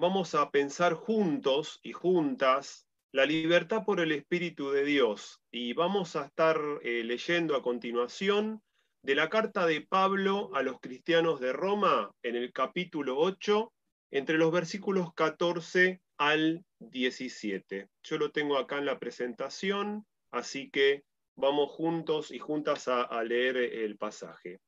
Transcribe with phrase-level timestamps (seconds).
[0.00, 5.42] Vamos a pensar juntos y juntas la libertad por el Espíritu de Dios.
[5.50, 8.62] Y vamos a estar eh, leyendo a continuación
[9.02, 13.74] de la carta de Pablo a los cristianos de Roma en el capítulo 8,
[14.10, 17.90] entre los versículos 14 al 17.
[18.02, 21.04] Yo lo tengo acá en la presentación, así que
[21.36, 24.62] vamos juntos y juntas a leer el pasaje.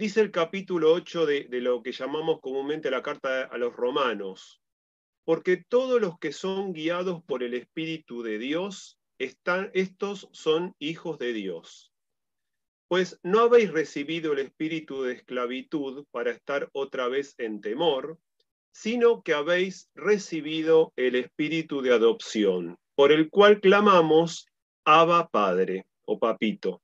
[0.00, 4.59] Dice el capítulo 8 de, lo que llamamos comúnmente la carta a los romanos,
[5.24, 11.18] porque todos los que son guiados por el Espíritu de Dios, están, estos son hijos
[11.18, 11.92] de Dios.
[12.88, 18.18] Pues no habéis recibido el espíritu de esclavitud para estar otra vez en temor,
[18.72, 24.46] sino que habéis recibido el espíritu de adopción, por el cual clamamos,
[24.84, 26.82] Abba Padre o Papito.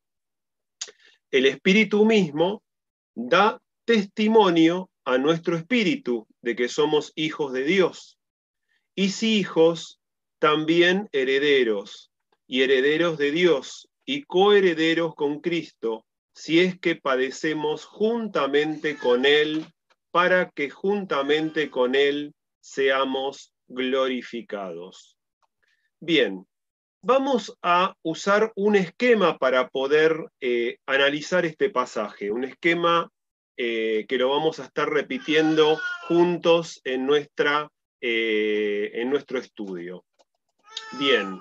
[1.30, 2.62] El espíritu mismo
[3.14, 8.15] da testimonio a nuestro espíritu de que somos hijos de Dios.
[8.96, 10.00] Y si hijos,
[10.38, 12.10] también herederos,
[12.46, 19.66] y herederos de Dios, y coherederos con Cristo, si es que padecemos juntamente con Él,
[20.10, 25.18] para que juntamente con Él seamos glorificados.
[26.00, 26.46] Bien,
[27.02, 33.10] vamos a usar un esquema para poder eh, analizar este pasaje, un esquema
[33.58, 40.04] eh, que lo vamos a estar repitiendo juntos en, nuestra, eh, en nuestro estudio.
[40.98, 41.40] Bien,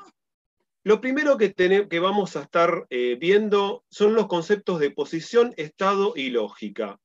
[0.83, 6.29] lo primero que, que vamos a estar viendo son los conceptos de posición, estado y
[6.29, 6.99] lógica.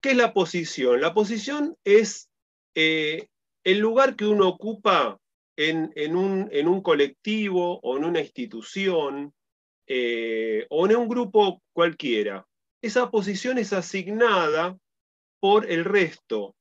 [0.00, 1.00] ¿Qué es la posición?
[1.00, 2.28] La posición es
[2.74, 5.20] el lugar que uno ocupa
[5.60, 9.34] en, un, colectivo o en una institución
[9.86, 12.46] eh, o en un grupo cualquiera.
[12.82, 14.78] Esa posición es asignada
[15.38, 16.54] por el resto.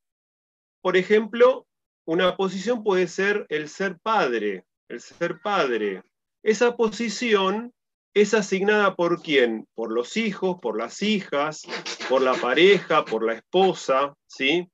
[0.81, 1.65] Por ejemplo,
[2.09, 6.01] una posición puede ser el ser padre, el ser padre.
[6.41, 7.71] Esa posición
[8.15, 9.67] es asignada por quién?
[9.75, 11.67] Por los hijos, por las hijas,
[12.09, 14.67] por la pareja, por la esposa, ¿sí?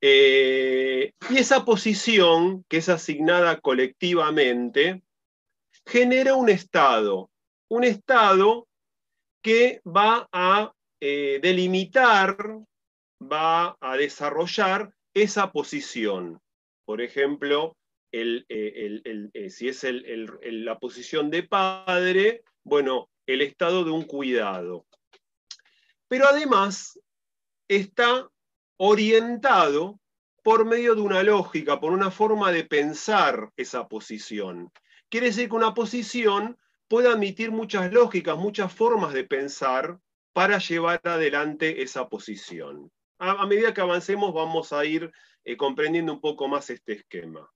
[0.00, 5.02] Eh, y esa posición, que es asignada colectivamente,
[5.84, 7.32] genera un estado,
[7.68, 8.68] un estado
[9.42, 12.36] que va a eh, delimitar,
[13.20, 16.40] va a desarrollar esa posición.
[16.90, 17.76] Por ejemplo,
[18.10, 19.86] eh, si es
[20.42, 24.86] la posición de padre, bueno, el estado de un cuidado.
[26.08, 26.98] Pero además
[27.68, 28.28] está
[28.76, 30.00] orientado
[30.42, 34.72] por medio de una lógica, por una forma de pensar esa posición.
[35.08, 36.58] Quiere decir que una posición
[36.88, 40.00] puede admitir muchas lógicas, muchas formas de pensar
[40.32, 42.90] para llevar adelante esa posición.
[43.20, 45.12] A, medida que avancemos vamos a ir
[45.44, 47.50] eh, comprendiendo un poco más este esquema.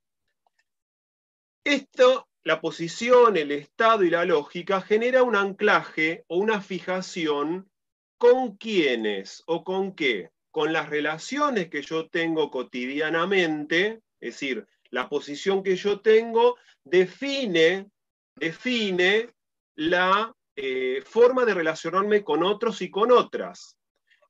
[1.65, 7.71] Esto, la posición, el estado y la lógica genera un anclaje o una fijación
[8.19, 15.09] con quiénes o con qué con las relaciones que yo tengo cotidianamente, es decir, la
[15.09, 17.91] posición que yo tengo define,
[18.37, 19.31] define
[19.75, 23.77] la eh, forma de relacionarme con otros y con otras.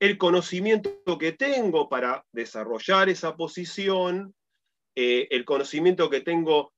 [0.04, 4.34] El conocimiento que tengo para desarrollar esa posición,
[4.94, 6.74] eh, el conocimiento que tengo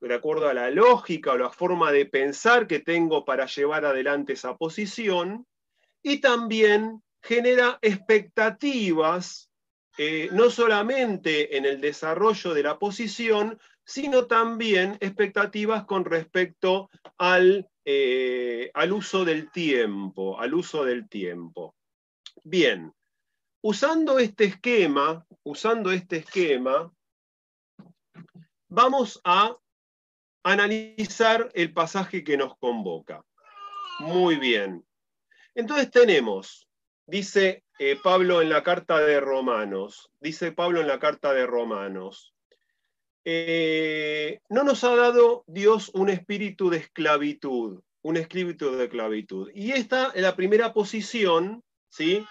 [0.00, 4.32] de acuerdo a la lógica o la forma de pensar que tengo para llevar adelante
[4.32, 5.46] esa posición,
[6.02, 9.48] y también genera expectativas
[9.96, 17.68] eh, no solamente en el desarrollo de la posición, sino también expectativas con respecto al,
[17.84, 21.76] eh, uso del tiempo, al uso del tiempo.
[22.44, 22.94] Bien,
[23.62, 26.92] usando este esquema, usando este esquema,
[28.68, 29.56] vamos a
[30.44, 33.24] analizar el pasaje que nos convoca.
[33.98, 34.84] Muy bien.
[35.54, 36.68] Entonces tenemos
[37.06, 42.32] Dice eh, Pablo en la carta de Romanos, dice Pablo en la carta de Romanos,
[43.26, 49.50] eh, no nos ha dado Dios un espíritu de esclavitud, un espíritu de esclavitud.
[49.54, 51.62] Y esta es la primera posición
[51.94, 52.26] ¿sí?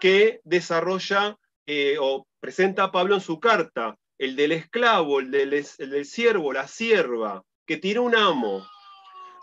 [0.00, 5.90] que desarrolla eh, o presenta Pablo en su carta, el del esclavo, el del, el
[5.90, 8.66] del siervo, la sierva, que tiene un amo.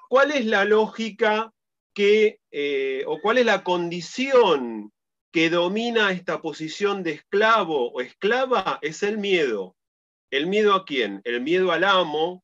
[0.09, 1.51] ¿Cuál es la lógica
[1.93, 4.91] que, eh, o cuál es la condición
[5.31, 9.75] que domina esta posición de esclavo o esclava, es el miedo.
[10.31, 11.21] ¿El miedo a quién?
[11.23, 12.43] El miedo al amo,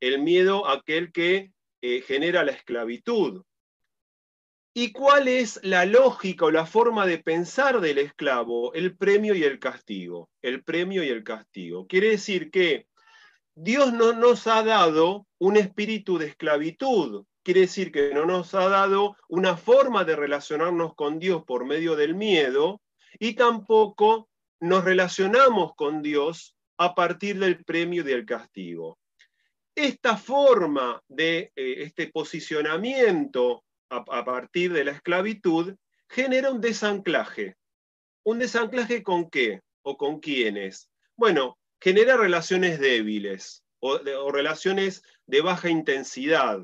[0.00, 1.52] el miedo a aquel que
[1.82, 3.42] eh, genera la esclavitud.
[4.80, 8.72] ¿Y cuál es la lógica o la forma de pensar del esclavo?
[8.74, 10.30] El premio y el castigo.
[10.40, 11.88] El premio y el castigo.
[11.88, 12.86] Quiere decir que
[13.56, 17.24] Dios no nos ha dado un espíritu de esclavitud.
[17.42, 21.96] Quiere decir que no nos ha dado una forma de relacionarnos con Dios por medio
[21.96, 22.80] del miedo
[23.18, 24.28] y tampoco
[24.60, 28.96] nos relacionamos con Dios a partir del premio y del castigo.
[29.74, 35.74] Esta forma de eh, este posicionamiento a, partir de la esclavitud
[36.08, 37.56] genera un desanclaje.
[38.24, 39.60] ¿Un desanclaje con qué?
[39.82, 40.90] ¿O con quiénes?
[41.16, 43.98] Bueno, genera relaciones débiles o,
[44.30, 46.60] relaciones de baja intensidad.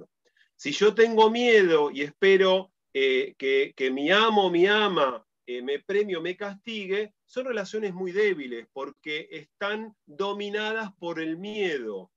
[0.57, 6.21] Si yo tengo miedo y espero eh, que, mi amo, mi ama, eh, me premio,
[6.21, 12.11] me castigue, son relaciones muy débiles porque están dominadas por el miedo.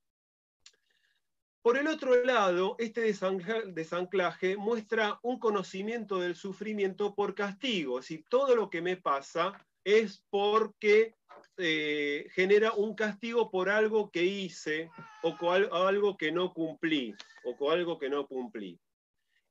[1.68, 8.56] Por el otro lado, este desanclaje muestra un conocimiento del sufrimiento por castigo, decir, todo
[8.56, 9.52] lo que me pasa
[9.84, 11.14] es porque
[11.58, 14.90] eh, genera un castigo por algo que hice
[15.24, 18.80] o con algo que no cumplí o algo que no cumplí.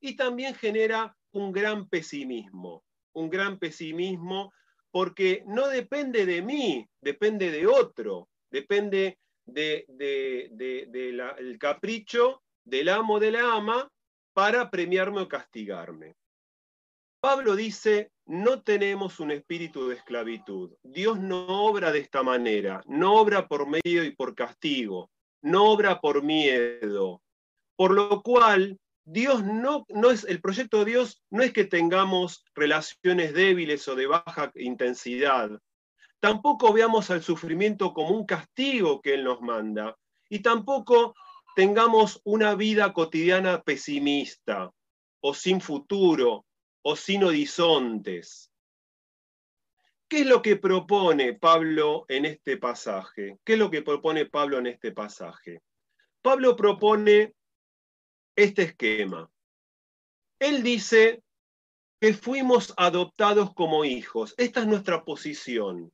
[0.01, 2.83] Y también genera un gran pesimismo,
[3.13, 4.51] un gran pesimismo
[4.89, 9.97] porque no depende de mí, depende de otro, depende del
[11.59, 13.89] capricho del amo de la ama
[14.33, 16.15] para premiarme o castigarme.
[17.19, 20.73] Pablo dice, no tenemos un espíritu de esclavitud.
[20.83, 25.09] Dios no obra de esta manera, no obra por medio y por castigo,
[25.41, 27.21] no obra por miedo.
[27.75, 32.43] Por lo cual, Dios no, no es, el proyecto de Dios no es que tengamos
[32.53, 35.49] relaciones débiles o de baja intensidad,
[36.19, 39.97] tampoco veamos al sufrimiento como un castigo que Él nos manda
[40.29, 41.13] y tampoco
[41.55, 44.71] tengamos una vida cotidiana pesimista
[45.21, 46.45] o sin futuro
[46.81, 48.51] o sin horizontes.
[50.09, 53.37] ¿Qué es lo que propone Pablo en este pasaje?
[53.43, 55.61] ¿Qué es lo que propone Pablo en este pasaje?
[56.21, 57.33] Pablo propone
[58.35, 59.29] este esquema.
[60.39, 61.23] Él dice
[61.99, 64.33] que fuimos adoptados como hijos.
[64.37, 65.91] Esta es nuestra posición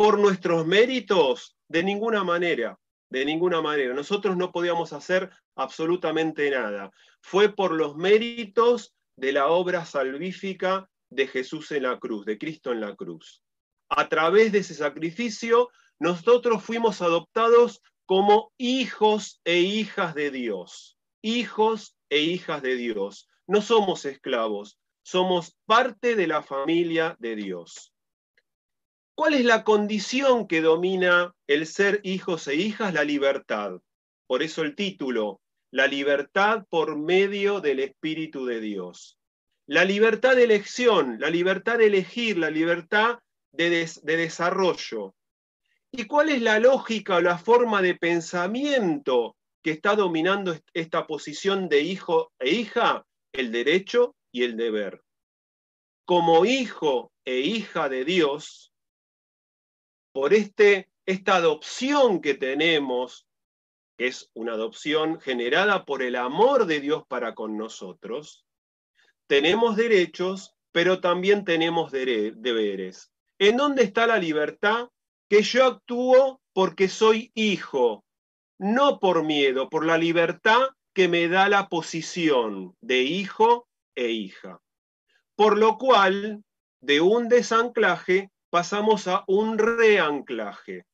[0.00, 2.78] por nuestros méritos, de ninguna manera,
[3.10, 3.92] de ninguna manera.
[3.92, 6.90] Nosotros no podíamos hacer absolutamente nada.
[7.20, 12.72] Fue por los méritos de la obra salvífica de Jesús en la cruz, de Cristo
[12.72, 13.42] en la cruz.
[13.90, 15.68] A través de ese sacrificio,
[15.98, 20.96] nosotros fuimos adoptados como hijos e hijas de Dios.
[21.20, 23.28] Hijos e hijas de Dios.
[23.46, 27.89] No somos esclavos, somos parte de la familia de Dios.
[29.20, 32.94] ¿Cuál es la condición que domina el ser hijos e hijas?
[32.94, 33.78] La libertad.
[34.26, 39.18] Por eso el título, la libertad por medio del Espíritu de Dios.
[39.66, 43.18] La libertad de elección, la libertad de elegir, la libertad
[43.52, 43.68] de,
[44.04, 45.14] desarrollo.
[45.92, 51.68] ¿Y cuál es la lógica o la forma de pensamiento que está dominando esta posición
[51.68, 53.04] de hijo e hija?
[53.34, 55.02] El derecho y el deber.
[56.06, 58.69] Como hijo e hija de Dios,
[60.12, 63.26] por este, esta adopción que tenemos,
[63.96, 68.44] que es una adopción generada por el amor de Dios para con nosotros,
[69.26, 73.12] tenemos derechos, pero también tenemos deberes.
[73.38, 74.88] ¿En dónde está la libertad?
[75.28, 78.04] Que yo actúo porque soy hijo,
[78.58, 80.60] no por miedo, por la libertad
[80.92, 84.60] que me da la posición de hijo e hija.
[85.36, 86.42] Por lo cual,
[86.80, 90.84] de un desanclaje pasamos a un reanclaje,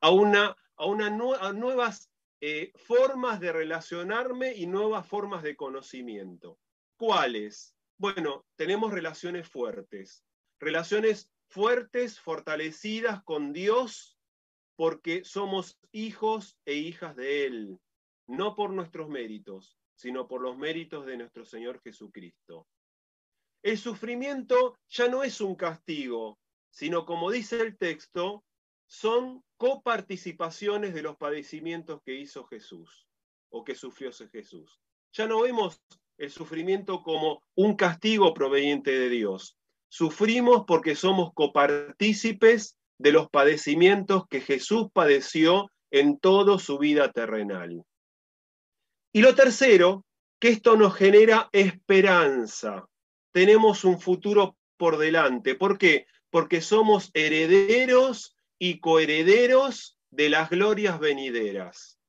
[0.00, 6.58] a, una, a, nuevas eh, formas de relacionarme y nuevas formas de conocimiento.
[6.96, 7.74] ¿Cuáles?
[7.98, 10.24] Bueno, tenemos relaciones fuertes,
[10.58, 14.18] relaciones fuertes, fortalecidas con Dios,
[14.76, 17.78] porque somos hijos e hijas de Él,
[18.26, 22.66] no por nuestros méritos, sino por los méritos de nuestro Señor Jesucristo.
[23.62, 26.38] El sufrimiento ya no es un castigo,
[26.74, 28.44] sino como dice el texto,
[28.86, 33.06] son coparticipaciones de los padecimientos que hizo Jesús
[33.48, 34.80] o que sufrió Jesús.
[35.12, 35.80] Ya no vemos
[36.18, 39.56] el sufrimiento como un castigo proveniente de Dios.
[39.88, 47.84] Sufrimos porque somos copartícipes de los padecimientos que Jesús padeció en toda su vida terrenal.
[49.12, 50.04] Y lo tercero,
[50.40, 52.88] que esto nos genera esperanza.
[53.30, 55.54] Tenemos un futuro por delante.
[55.54, 56.06] ¿Por qué?
[56.34, 62.00] Porque somos herederos y coherederos de las glorias venideras.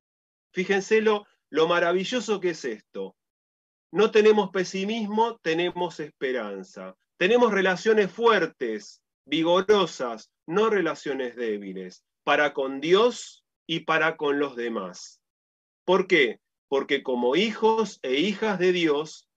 [0.51, 3.15] Fíjense lo, maravilloso que es esto.
[3.91, 6.95] no tenemos pesimismo, tenemos esperanza.
[7.17, 15.21] Tenemos relaciones fuertes, vigorosas, no relaciones débiles, para con Dios y para con los demás.
[15.85, 16.39] ¿Por qué?
[16.67, 19.29] Porque como hijos e hijas de Dios,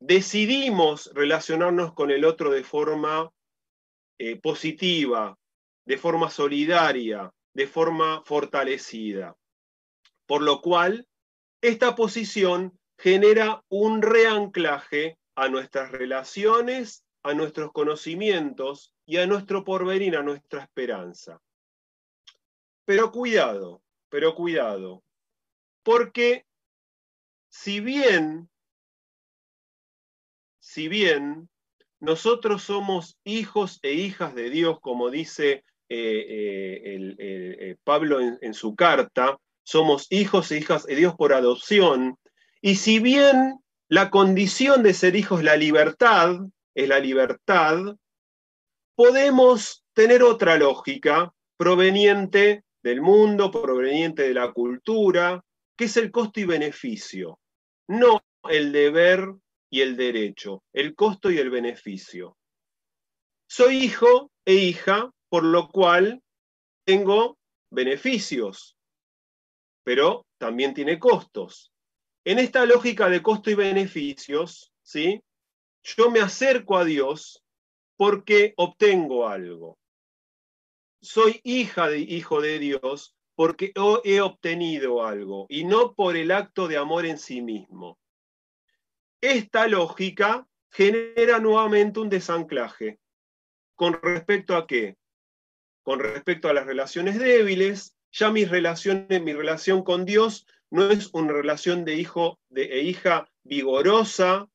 [0.00, 3.30] decidimos relacionarnos con el otro de forma
[4.18, 5.38] eh, positiva,
[5.84, 9.36] de forma solidaria, de forma fortalecida.
[10.26, 11.06] Por lo cual,
[11.60, 20.16] esta posición genera un reanclaje a nuestras relaciones, a nuestros conocimientos y a nuestro porvenir,
[20.16, 21.40] a nuestra esperanza.
[22.84, 25.02] Pero cuidado, pero cuidado,
[25.82, 26.46] porque
[27.48, 28.48] si bien,
[30.58, 31.48] si bien
[32.00, 38.74] nosotros somos hijos e hijas de Dios, como dice eh, eh, eh, Pablo en su
[38.74, 42.18] carta, somos hijos e hijas de Dios por adopción,
[42.60, 46.36] y si bien la condición de ser hijos, la libertad,
[46.74, 47.96] es la libertad,
[48.94, 55.42] podemos tener otra lógica proveniente del mundo, proveniente de la cultura,
[55.76, 57.38] que es el costo y beneficio,
[57.88, 59.32] no el deber
[59.76, 62.38] y el derecho, el costo y el beneficio.
[63.46, 66.22] Soy hijo e hija, por lo cual
[66.86, 67.36] tengo
[67.70, 68.74] beneficios,
[69.84, 71.72] pero también tiene costos.
[72.24, 75.22] En esta lógica de costo y beneficios, ¿sí?
[75.82, 77.44] yo me acerco a Dios
[77.98, 79.76] porque obtengo algo.
[81.02, 86.66] Soy hija de hijo de Dios porque he obtenido algo y no por el acto
[86.66, 87.98] de amor en sí mismo.
[89.26, 93.00] Esta lógica genera nuevamente un desanclaje.
[93.74, 94.98] ¿Con respecto a qué?
[95.82, 101.10] Con respecto a las relaciones débiles, ya mis relaciones, mi relación con Dios no es
[101.12, 104.48] una relación de hijo de, e hija vigorosa,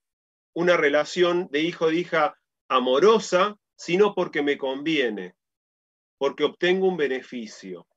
[0.54, 5.36] una relación de hijo de hija amorosa, sino porque me conviene,
[6.18, 7.90] porque obtengo un beneficio.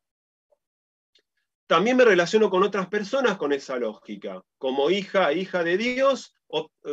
[1.68, 4.42] También me relaciono con otras personas con esa lógica.
[4.58, 6.34] Como hija e hija de Dios,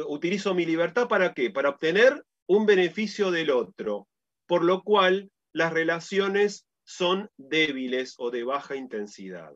[0.08, 1.50] utilizo mi libertad para qué?
[1.50, 4.08] Para obtener un beneficio del otro,
[4.48, 9.54] por lo cual las relaciones son débiles o de baja intensidad.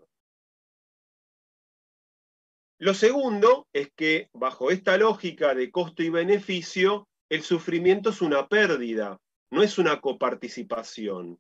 [2.78, 8.48] Lo segundo es que bajo esta lógica de costo y beneficio, el sufrimiento es una
[8.48, 9.20] pérdida,
[9.50, 11.40] no es una coparticipación.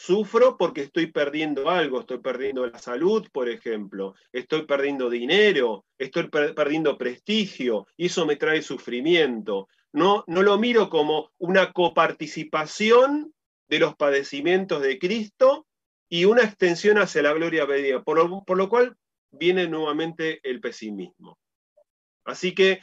[0.00, 6.28] Sufro porque estoy perdiendo algo, estoy perdiendo la salud, por ejemplo, estoy perdiendo dinero, estoy
[6.28, 9.66] perdiendo prestigio, y eso me trae sufrimiento.
[9.92, 13.34] No, no lo miro como una coparticipación
[13.68, 15.66] de los padecimientos de Cristo
[16.08, 18.96] y una extensión hacia la gloria de por por lo cual
[19.32, 21.40] viene nuevamente el pesimismo.
[22.24, 22.82] Así que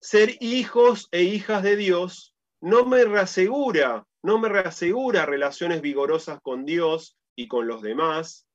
[0.00, 6.64] ser hijos e hijas de Dios no me reasegura, no me reasegura relaciones vigorosas con
[6.64, 8.46] Dios y con los demás.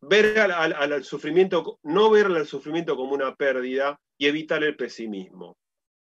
[0.00, 5.56] Ver al, sufrimiento, no ver al sufrimiento como una pérdida y evitar el pesimismo.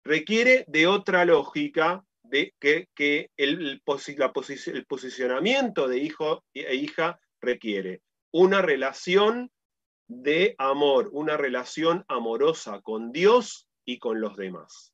[0.04, 8.00] Requiere de otra lógica de que, el, el posicionamiento de hijo e hija requiere
[8.32, 9.50] una relación
[10.08, 14.92] de amor, una relación amorosa con Dios y con los demás.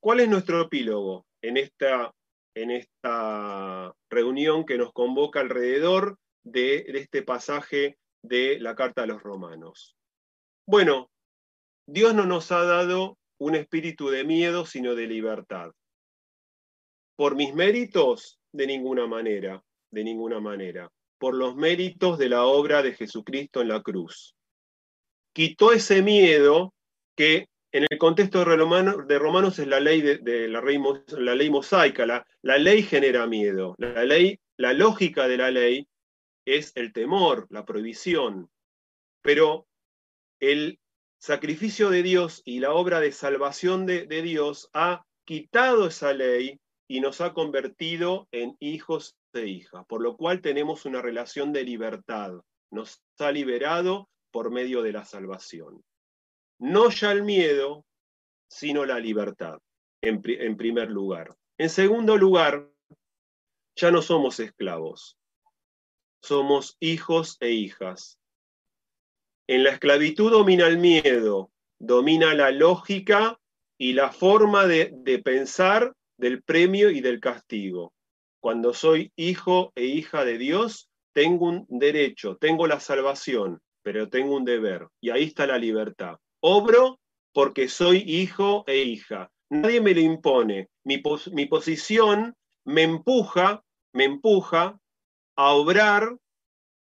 [0.00, 2.12] ¿Cuál es nuestro epílogo en esta,
[2.54, 9.06] en esta reunión que nos convoca alrededor de, de este pasaje de la Carta a
[9.06, 9.96] los Romanos?
[10.66, 11.10] Bueno,
[11.86, 15.72] Dios no nos ha dado un espíritu de miedo, sino de libertad.
[17.16, 22.82] Por mis méritos, de ninguna manera de ninguna manera, por los méritos de la obra
[22.82, 24.34] de Jesucristo en la cruz.
[25.34, 26.72] Quitó ese miedo
[27.16, 30.60] que en el contexto de, Romanos es la ley, de, la,
[31.34, 35.88] ley mosaica, la, ley genera miedo, la, ley, la lógica de la ley
[36.44, 38.50] es el temor, la prohibición,
[39.22, 39.68] pero
[40.40, 40.80] el
[41.18, 46.58] sacrificio de Dios y la obra de salvación de, de Dios ha quitado esa ley
[46.88, 51.62] y nos ha convertido en hijos de hija, por lo cual tenemos una relación de
[51.62, 52.32] libertad.
[52.72, 55.84] Nos ha liberado por medio de la salvación.
[56.60, 57.86] No ya el miedo,
[58.46, 59.58] sino la libertad,
[60.02, 61.34] en, en primer lugar.
[61.56, 62.70] En segundo lugar,
[63.76, 65.16] ya no somos esclavos,
[66.20, 68.18] somos hijos e hijas.
[69.46, 73.40] En la esclavitud domina el miedo, domina la lógica
[73.78, 77.94] y la forma de, de pensar del premio y del castigo.
[78.38, 84.36] Cuando soy hijo e hija de Dios, tengo un derecho, tengo la salvación, pero tengo
[84.36, 84.88] un deber.
[85.00, 86.18] Y ahí está la libertad.
[86.40, 87.00] Obro
[87.32, 89.30] porque soy hijo e hija.
[89.50, 90.68] Nadie me lo impone.
[90.84, 90.98] Mi,
[91.46, 94.78] posición me empuja, me empuja
[95.36, 96.16] a obrar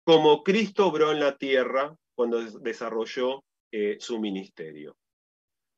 [0.04, 4.96] como Cristo obró en la tierra cuando desarrolló eh, su ministerio.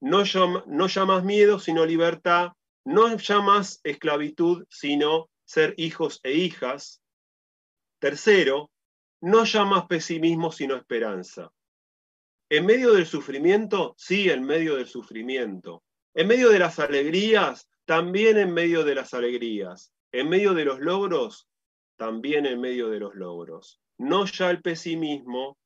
[0.01, 0.23] No,
[0.67, 2.53] no llamas miedo, sino libertad.
[2.85, 7.03] No llamas esclavitud, sino ser hijos e hijas.
[7.99, 8.71] Tercero,
[9.21, 11.51] no llamas pesimismo, sino esperanza.
[12.51, 15.83] En medio del sufrimiento, sí, en medio del sufrimiento.
[16.15, 19.93] En medio de las alegrías, también en medio de las alegrías.
[20.13, 21.47] En medio de los logros,
[21.99, 23.81] también en medio de los logros.
[23.99, 25.59] No ya el pesimismo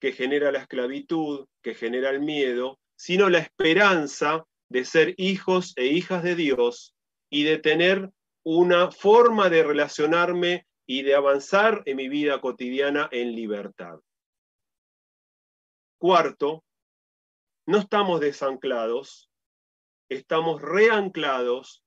[0.00, 5.86] que genera la esclavitud, que genera el miedo, sino la esperanza de ser hijos e
[5.86, 6.94] hijas de Dios
[7.30, 8.10] y de tener
[8.42, 14.00] una forma de relacionarme y de avanzar en mi vida cotidiana en libertad.
[16.00, 16.64] Cuarto,
[17.66, 19.28] no estamos desanclados,
[20.08, 21.82] estamos reanclados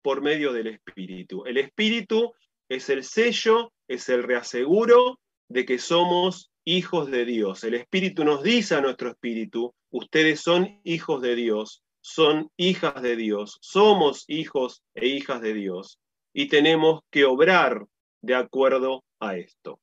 [0.00, 1.44] por medio del Espíritu.
[1.44, 2.32] El Espíritu
[2.70, 5.20] es el sello, es el reaseguro
[5.50, 7.62] de que somos hijos de Dios.
[7.62, 13.16] El Espíritu nos dice a nuestro Espíritu, ustedes son hijos de Dios, son hijas de
[13.16, 16.00] Dios, somos hijos e hijas de Dios
[16.32, 17.84] y tenemos que obrar
[18.22, 19.78] de acuerdo a esto.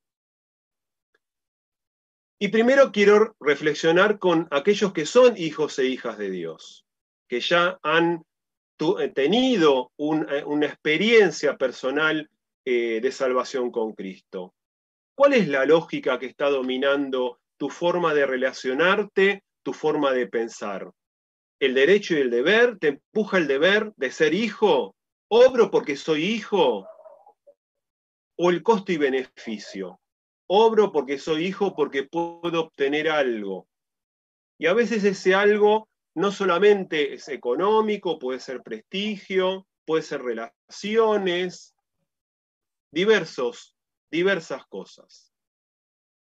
[2.37, 6.85] Y primero quiero reflexionar con aquellos que son hijos e hijas de Dios,
[7.29, 8.25] que ya han
[8.77, 12.29] eh, tenido eh, una experiencia personal
[12.65, 14.53] eh, de salvación con Cristo.
[15.15, 20.91] ¿Cuál es la lógica que está dominando tu forma de relacionarte, tu forma de pensar?
[21.57, 22.77] ¿El derecho y el deber?
[22.79, 24.93] ¿Te empuja el deber de ser hijo?
[25.29, 26.85] ¿Obro porque soy hijo?
[28.37, 30.01] ¿O el costo y beneficio?
[30.47, 33.67] Obro porque soy hijo porque puedo obtener algo.
[34.57, 41.75] Y a veces ese algo no solamente es económico, puede ser prestigio, puede ser relaciones,
[42.91, 43.75] diversos
[44.15, 45.33] diversas cosas.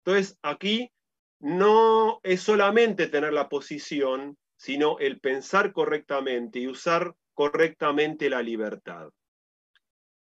[0.04, 0.92] Entonces, aquí
[1.38, 9.08] no es solamente tener la posición, sino el pensar correctamente y usar correctamente la libertad.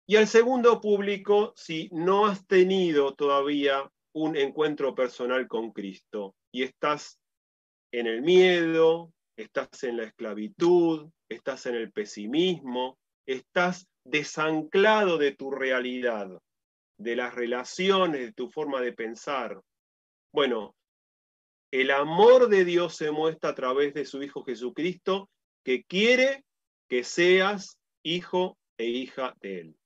[0.08, 6.62] Y al segundo público, si no has tenido todavía un encuentro personal con Cristo y
[6.62, 7.18] estás
[7.92, 15.50] en el miedo, estás en la esclavitud, estás en el pesimismo, estás desanclado de tu
[15.50, 16.28] realidad,
[16.98, 19.60] de las relaciones, de tu forma de pensar.
[20.32, 20.76] Bueno,
[21.72, 25.28] el amor de Dios se muestra a través de su Hijo Jesucristo,
[25.64, 26.44] que quiere
[26.88, 29.76] que seas hijo e hija de Él.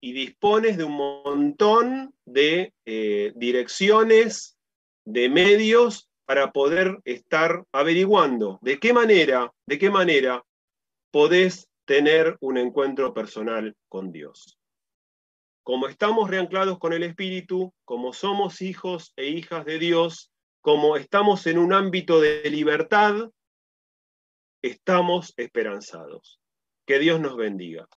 [0.00, 4.56] Y dispones de un montón de eh, direcciones,
[5.04, 10.44] de medios para poder estar averiguando de qué manera, de qué manera
[11.10, 14.58] podés tener un encuentro personal con Dios
[15.68, 20.32] como estamos reanclados con el Espíritu, como somos hijos e hijas de Dios,
[20.62, 23.30] como estamos en un ámbito de libertad,
[24.62, 26.40] estamos esperanzados.
[26.86, 27.86] Que Dios nos bendiga.